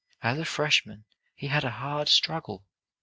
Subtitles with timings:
[0.23, 1.05] As a freshman
[1.35, 2.65] he had a hard struggle.